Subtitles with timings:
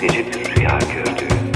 [0.00, 1.49] gece bir rüya gördü.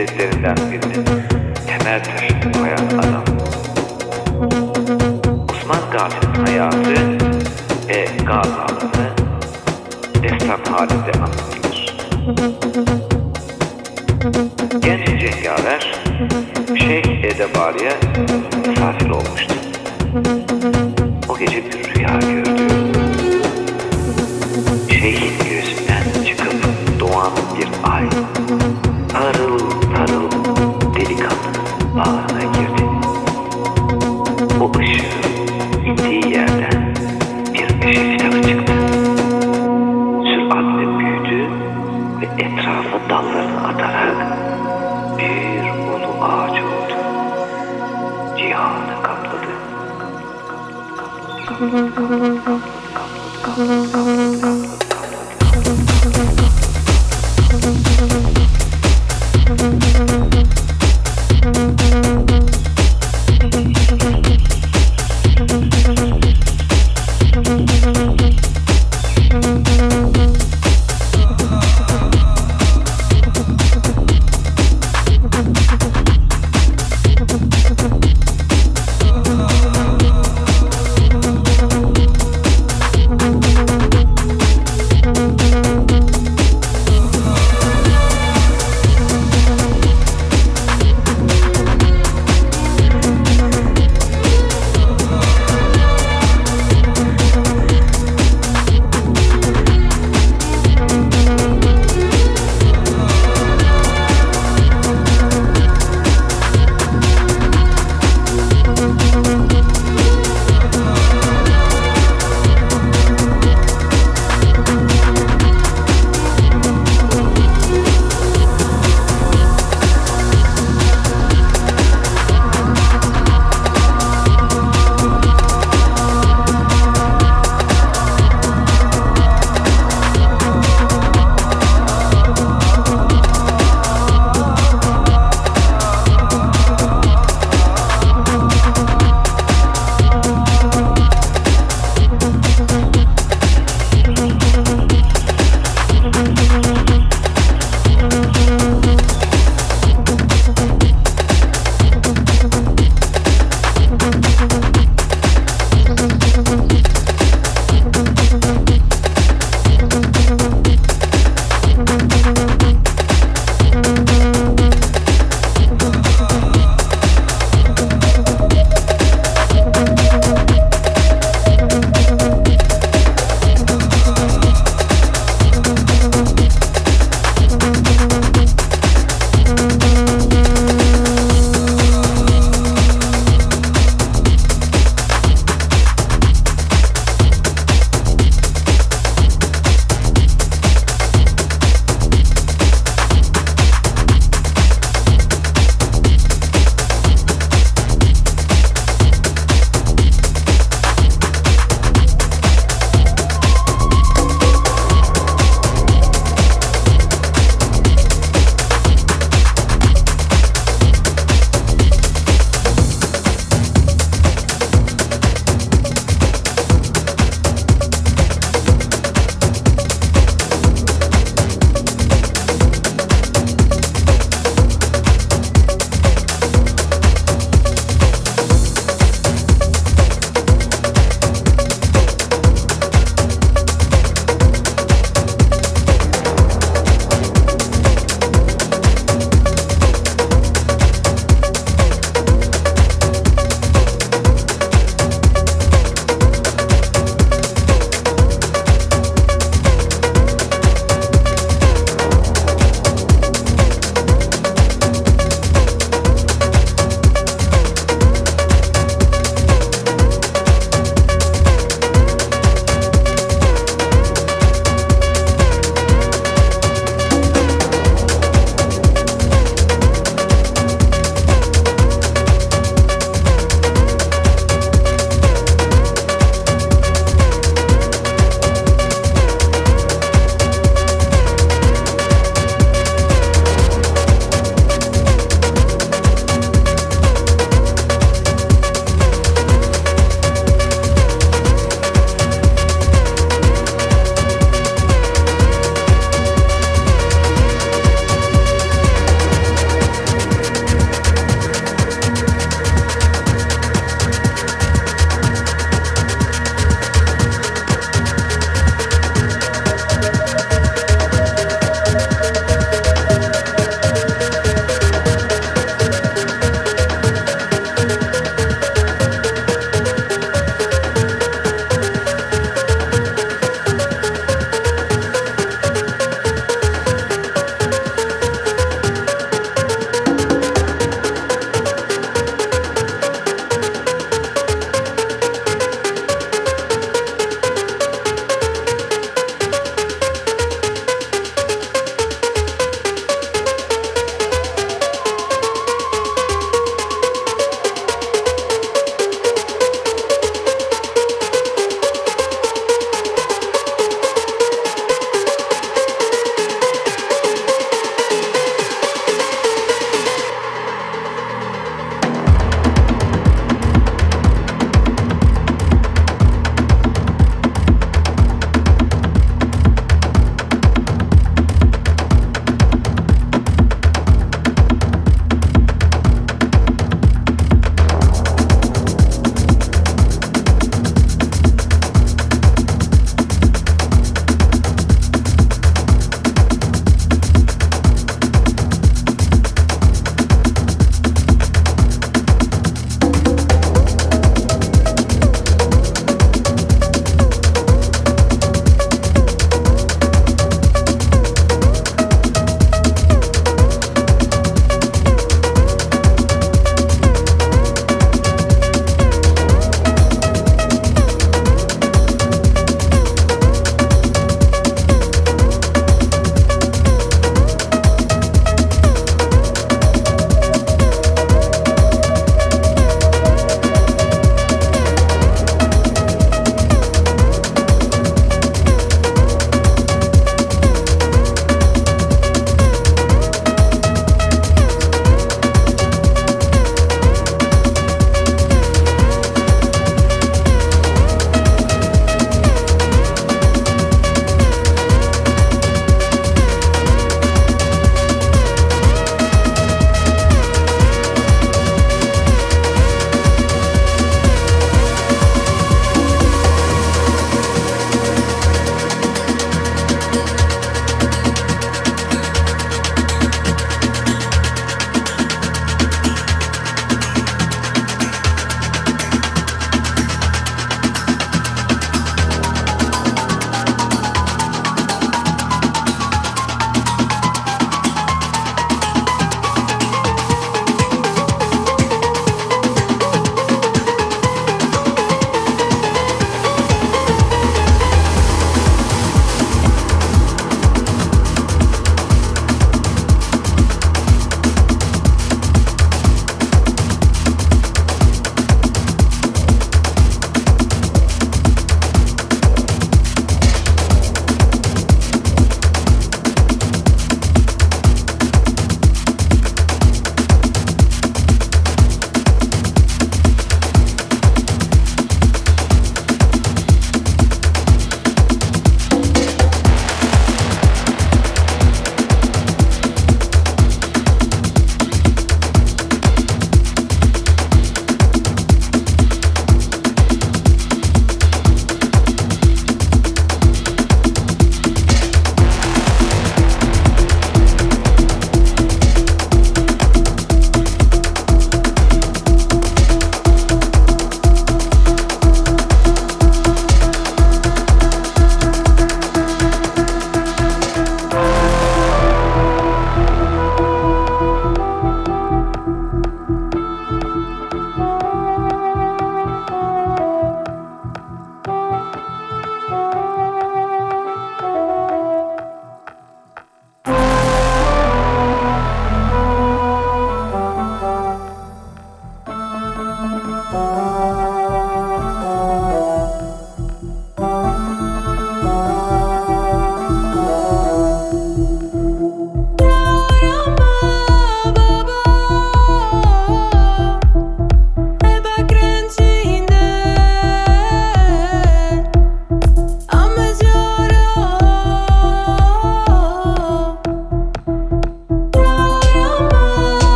[0.00, 1.09] Büyük devletlerinden